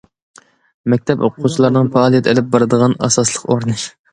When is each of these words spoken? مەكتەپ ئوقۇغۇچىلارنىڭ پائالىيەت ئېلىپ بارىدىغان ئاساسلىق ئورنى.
مەكتەپ 0.93 1.21
ئوقۇغۇچىلارنىڭ 1.27 1.91
پائالىيەت 1.97 2.33
ئېلىپ 2.33 2.51
بارىدىغان 2.57 2.99
ئاساسلىق 3.09 3.47
ئورنى. 3.53 3.79